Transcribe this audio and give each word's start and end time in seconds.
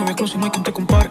Exclusive 0.00 0.38
no 0.38 0.46
hay 0.46 0.50
quien 0.50 0.64
te 0.64 0.72
compare 0.72 1.10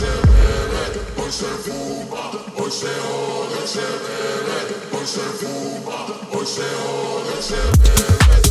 se 0.00 0.06
hoy 1.22 1.30
se 1.30 1.44
fuma, 1.44 2.30
hoy 2.56 2.70
se 2.70 2.86
jode, 2.86 3.66
se 3.66 3.80
bebe, 3.80 4.58
hoy 4.92 5.06
se 5.06 5.20
fuma, 5.20 6.06
hoy 6.32 6.46
se 6.46 6.62
jode, 6.62 7.42
se 7.42 7.56
bebe. 7.56 8.49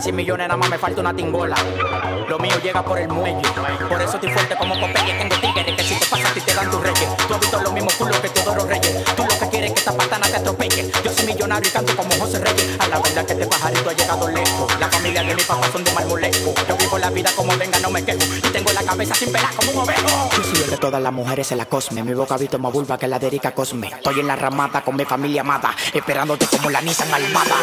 100 0.00 0.14
millones, 0.14 0.48
nada 0.48 0.56
más 0.56 0.68
me 0.68 0.78
falta 0.78 1.00
una 1.00 1.14
tingola. 1.14 1.56
Lo 2.28 2.38
mío 2.38 2.54
llega 2.62 2.82
por 2.82 2.98
el 2.98 3.08
muelle, 3.08 3.42
por 3.88 4.00
eso 4.00 4.14
estoy 4.14 4.30
fuerte 4.30 4.56
como 4.56 4.74
Popeye. 4.74 5.14
Tengo 5.18 5.36
tigres 5.40 5.76
que 5.76 5.82
si 5.84 5.94
te 5.98 6.06
pasas 6.06 6.30
a 6.30 6.34
ti 6.34 6.40
te 6.40 6.54
dan 6.54 6.70
tus 6.70 6.80
reyes. 6.80 7.16
Tú 7.28 7.34
has 7.34 7.40
visto 7.40 7.60
los 7.60 7.72
mismos 7.72 7.94
culos 7.94 8.18
que 8.18 8.28
todos 8.30 8.56
los 8.56 8.66
reyes. 8.66 9.04
Tú 9.16 9.22
lo 9.22 9.38
que 9.38 9.48
quieres 9.48 9.68
es 9.68 9.74
que 9.74 9.78
esta 9.80 9.92
patana 9.92 10.26
te 10.26 10.36
atropelle. 10.36 10.90
Yo 11.04 11.12
soy 11.12 11.26
millonario 11.26 11.68
y 11.68 11.72
canto 11.72 11.96
como 11.96 12.10
José 12.12 12.38
Reyes. 12.38 12.76
A 12.80 12.88
la 12.88 12.98
verdad 12.98 13.26
que 13.26 13.32
este 13.34 13.46
pajarito 13.46 13.90
ha 13.90 13.92
llegado 13.92 14.28
lejos. 14.28 14.80
La 14.80 14.88
familia 14.88 15.22
de 15.22 15.34
mi 15.34 15.42
papá 15.42 15.68
son 15.70 15.84
de 15.84 15.92
marmolejo. 15.92 16.54
Yo 16.68 16.76
vivo 16.76 16.98
la 16.98 17.10
vida 17.10 17.30
como 17.36 17.56
venga, 17.56 17.78
no 17.80 17.90
me 17.90 18.04
quejo. 18.04 18.24
Y 18.36 18.48
tengo 18.48 18.72
la 18.72 18.82
cabeza 18.82 19.14
sin 19.14 19.32
pelar 19.32 19.54
como 19.54 19.72
un 19.72 19.78
ovejo. 19.78 20.30
Yo 20.36 20.42
soy 20.42 20.62
el 20.64 20.70
de 20.70 20.76
todas 20.78 21.02
las 21.02 21.12
mujeres 21.12 21.52
en 21.52 21.58
la 21.58 21.66
cosme. 21.66 22.02
Mi 22.02 22.14
boca 22.14 22.36
visto 22.36 22.58
más 22.58 22.72
vulva 22.72 22.98
que 22.98 23.06
la 23.06 23.18
de 23.18 23.26
Erika 23.26 23.52
Cosme. 23.52 23.88
Estoy 23.88 24.20
en 24.20 24.26
la 24.26 24.36
ramada 24.36 24.82
con 24.82 24.96
mi 24.96 25.04
familia 25.04 25.42
amada. 25.42 25.74
Esperándote 25.92 26.46
como 26.46 26.70
la 26.70 26.80
Nissan 26.80 27.12
Almada. 27.12 27.54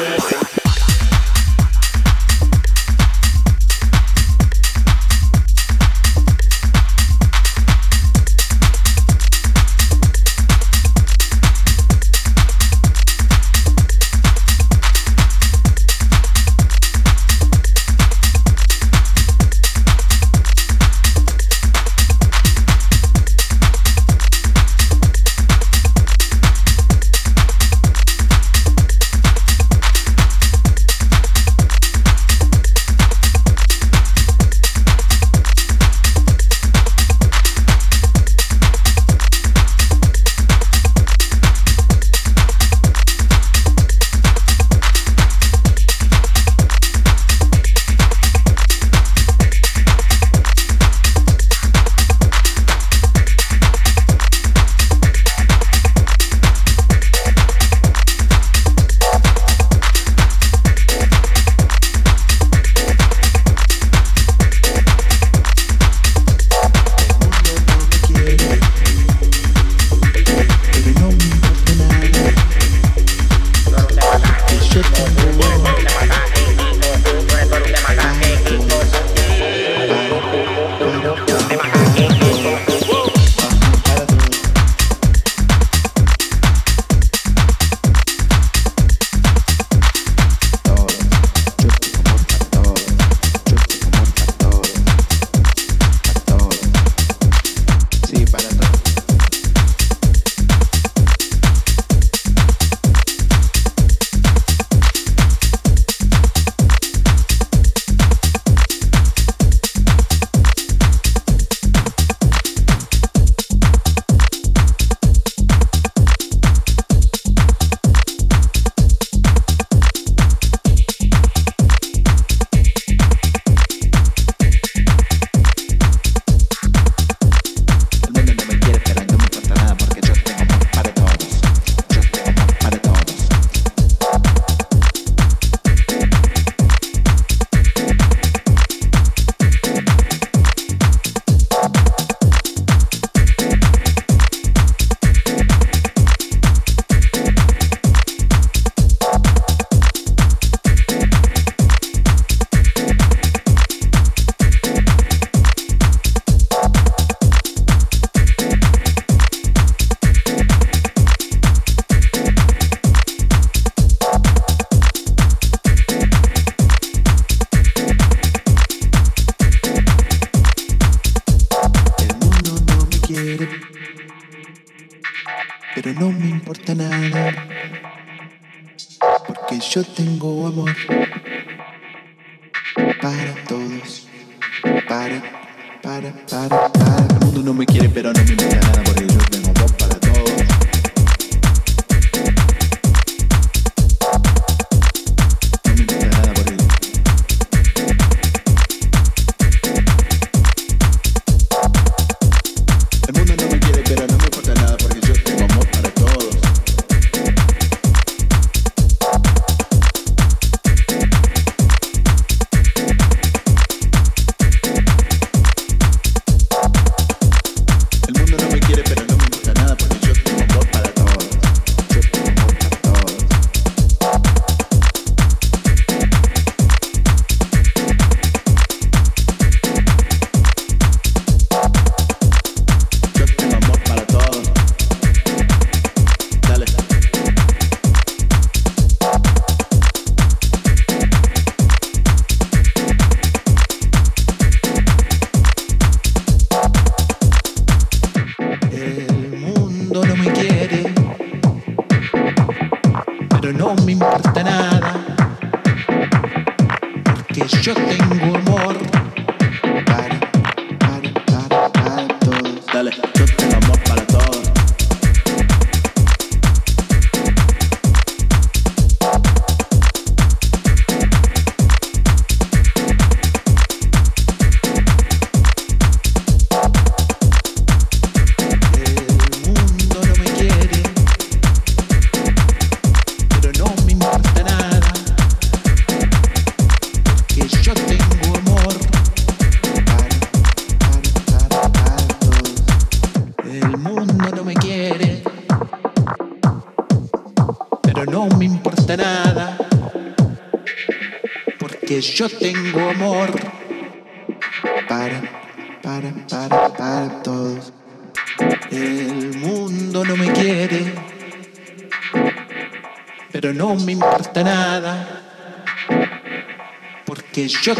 Porque 317.51 317.67
yo 317.67 317.75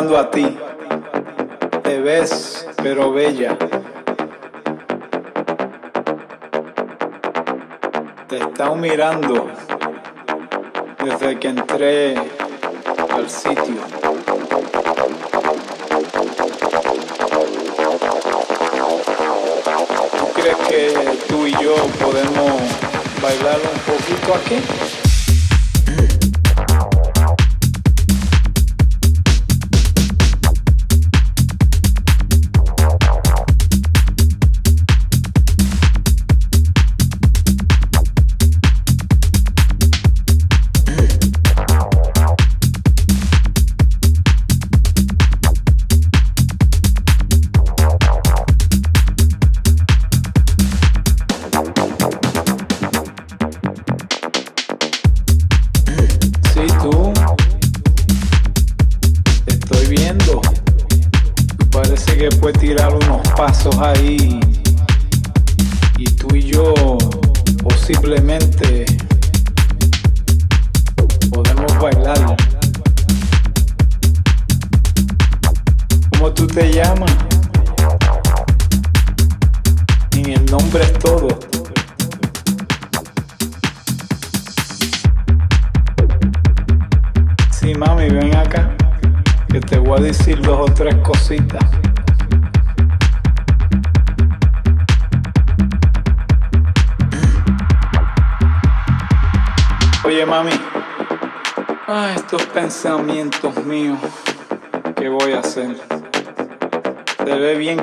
hablando 0.00 0.16
a 0.16 0.30
ti. 0.30 0.49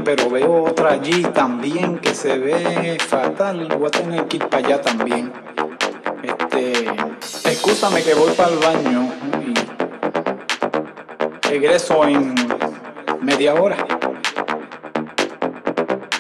Pero 0.04 0.30
veo 0.30 0.64
otra 0.66 0.92
allí 0.94 1.24
también 1.34 1.98
que 2.00 2.14
se 2.14 2.38
ve 2.38 2.98
fatal. 3.08 3.68
Voy 3.78 3.88
a 3.88 3.92
tener 3.92 4.26
que 4.28 4.38
ir 4.38 4.48
para 4.48 4.66
allá 4.66 4.82
también. 4.82 5.32
Este, 6.24 6.86
excúsame 7.50 8.02
que 8.04 8.14
voy 8.14 8.32
para 8.34 8.50
el 8.50 8.58
baño 8.60 9.10
y 9.46 9.54
regreso 11.50 12.04
en 12.06 12.34
media 13.22 13.54
hora. 13.56 13.78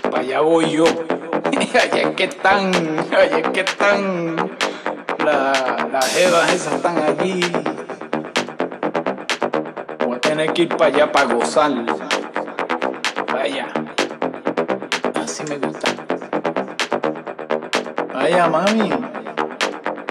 Para 0.03 0.19
allá 0.19 0.41
voy 0.41 0.71
yo. 0.71 0.85
allá 1.73 2.01
es 2.01 2.15
que 2.15 2.23
están, 2.25 2.71
allá 3.11 3.37
es 3.39 3.49
que 3.49 3.59
están 3.61 4.35
la- 5.25 5.87
las 5.91 6.13
jevas 6.15 6.53
esas 6.53 6.73
están 6.75 6.97
allí. 7.01 7.39
Voy 10.05 10.15
a 10.15 10.19
tener 10.21 10.53
que 10.53 10.61
ir 10.63 10.69
para 10.69 10.85
allá 10.95 11.11
para 11.11 11.33
gozar. 11.33 11.71
Vaya. 13.47 13.67
Así 15.15 15.43
me 15.47 15.57
gusta. 15.57 15.95
Vaya, 18.13 18.47
mami. 18.47 18.89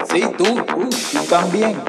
Sí, 0.09 0.23
tú, 0.35 0.43
tú, 0.65 0.89
tú 0.89 1.23
también. 1.29 1.79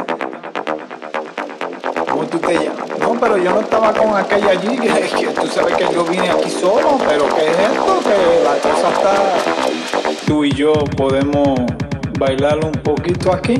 ¿Cómo 2.11 2.27
tú 2.27 2.39
te 2.39 2.53
llamas? 2.53 2.99
No, 3.01 3.19
pero 3.19 3.39
yo 3.39 3.51
no 3.53 3.61
estaba 3.61 3.95
con 3.95 4.15
aquella 4.15 4.51
allí, 4.51 4.77
que, 4.79 4.89
que 4.89 5.27
tú 5.29 5.47
sabes 5.47 5.75
que 5.77 5.89
yo 5.91 6.05
vine 6.05 6.29
aquí 6.29 6.51
solo, 6.51 6.99
pero 7.09 7.27
¿qué 7.35 7.47
es 7.47 7.59
esto? 7.59 8.01
Que 8.05 8.45
la 8.45 8.57
cosa 8.61 8.91
está... 8.93 10.27
Tú 10.27 10.45
y 10.45 10.53
yo 10.53 10.75
podemos 10.99 11.61
bailar 12.19 12.63
un 12.63 12.73
poquito 12.73 13.33
aquí. 13.33 13.59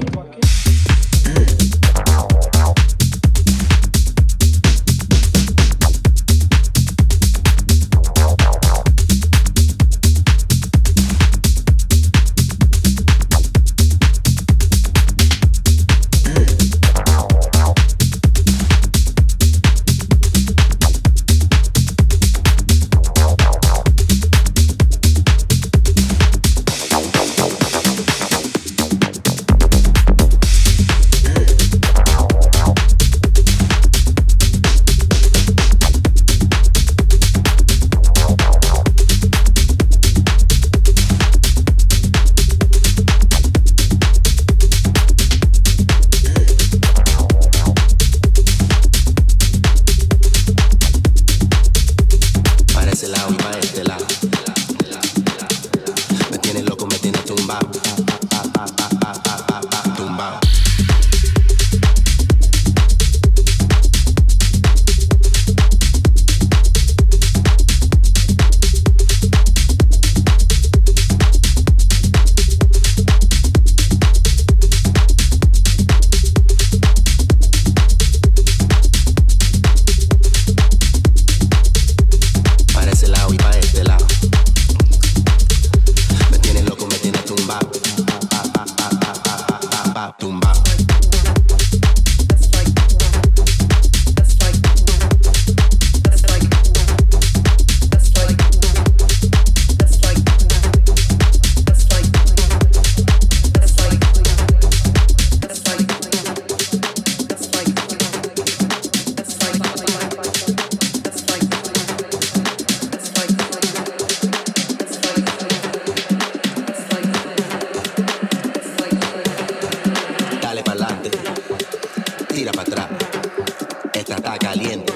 está 124.29 124.39
caliente. 124.39 124.93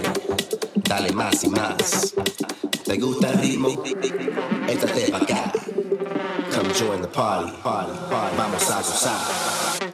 Dale 0.74 1.11
más 1.12 1.43
y 1.45 1.49
más. 1.49 2.14
¿Te 2.85 2.99
gusta 2.99 3.30
el 3.30 3.39
ritmo? 3.39 3.68
Échate 4.68 5.11
pa' 5.11 5.18
acá. 5.18 5.53
Come 6.55 6.74
join 6.74 7.01
the 7.01 7.09
party. 7.09 7.51
party, 7.62 7.93
party. 8.11 8.37
Vamos 8.37 8.70
a 8.70 8.76
gozar. 8.76 9.91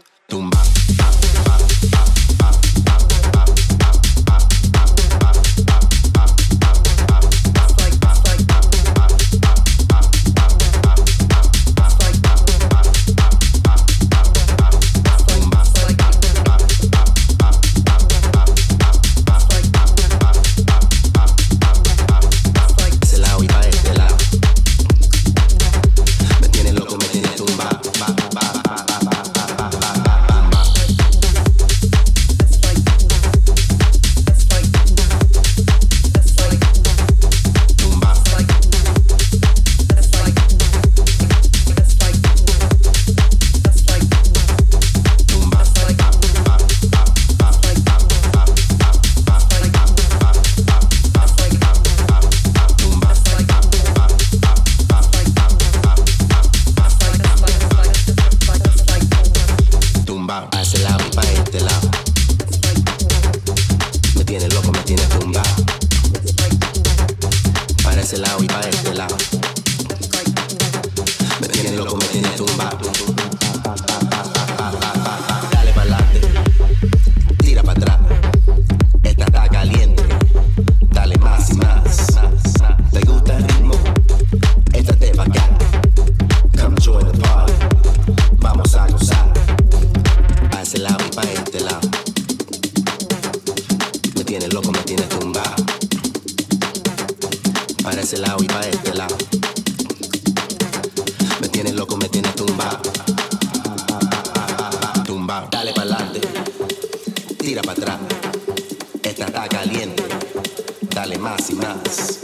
Más 111.19 111.51
y 111.51 111.55
más. 111.55 112.21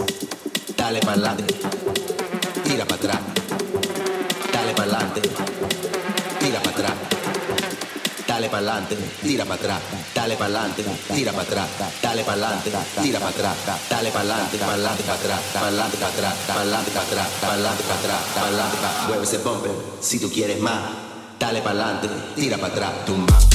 Dale 0.77 1.01
pa'lante. 1.01 1.45
Tira 2.65 2.85
para 2.85 2.97
atrás. 2.97 3.21
Dale 4.53 4.73
pa'lante. 4.73 5.21
Tira 6.41 6.61
para 6.61 6.71
atrás. 6.71 6.93
Dale 8.27 8.49
pa'lante, 8.49 8.97
tira 9.23 9.45
para 9.45 9.55
atrás, 9.55 9.81
dale 10.13 10.35
pa'lante, 10.37 10.85
tira 11.15 11.31
para 11.31 11.43
atrás, 11.45 11.69
dale 12.03 12.25
pa'lante, 12.25 12.73
tira 13.01 13.21
para 13.21 13.31
atrás, 13.31 13.57
dale 13.89 14.11
pa'lante, 14.11 14.59
pa'lante 14.59 15.03
para 15.05 15.15
atrás, 15.15 15.41
pa'lante 15.53 15.97
para 15.99 16.13
atrás, 16.13 16.35
pa'lante 16.49 16.91
para 16.91 17.07
atrás, 17.07 17.29
pa'lante 17.41 17.83
para 17.85 17.99
atrás, 18.01 18.21
pa'lante 18.35 18.77
para 18.79 19.09
Mueve 19.09 19.23
ese 19.23 19.39
bumper, 19.39 19.73
si 20.01 20.19
tú 20.19 20.33
quieres 20.33 20.61
más, 20.61 20.83
dale 21.39 21.63
pa'lante, 21.63 22.09
tira 22.35 22.59
para 22.59 22.73
atrás. 22.73 23.05
Tumba. 23.07 23.54